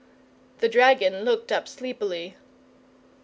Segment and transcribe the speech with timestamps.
[0.61, 2.35] The dragon looked up sleepily.